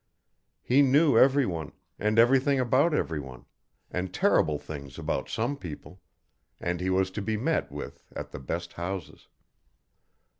[0.63, 3.45] He knew everyone, and everything about everyone,
[3.91, 6.01] and terrible things about some people,
[6.59, 9.27] and he was to be met with at the best houses.